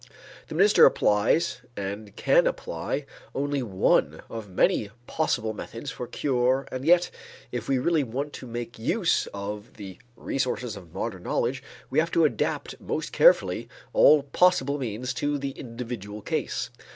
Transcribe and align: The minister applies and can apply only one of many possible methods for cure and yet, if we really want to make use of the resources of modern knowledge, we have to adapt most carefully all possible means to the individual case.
The 0.47 0.55
minister 0.55 0.83
applies 0.87 1.61
and 1.77 2.15
can 2.15 2.47
apply 2.47 3.05
only 3.35 3.61
one 3.61 4.21
of 4.31 4.49
many 4.49 4.89
possible 5.05 5.53
methods 5.53 5.91
for 5.91 6.07
cure 6.07 6.67
and 6.71 6.83
yet, 6.83 7.11
if 7.51 7.69
we 7.69 7.77
really 7.77 8.01
want 8.03 8.33
to 8.33 8.47
make 8.47 8.79
use 8.79 9.27
of 9.31 9.73
the 9.73 9.99
resources 10.15 10.75
of 10.75 10.91
modern 10.91 11.21
knowledge, 11.21 11.61
we 11.91 11.99
have 11.99 12.09
to 12.13 12.25
adapt 12.25 12.81
most 12.81 13.11
carefully 13.11 13.69
all 13.93 14.23
possible 14.23 14.79
means 14.79 15.13
to 15.13 15.37
the 15.37 15.51
individual 15.51 16.23
case. 16.23 16.71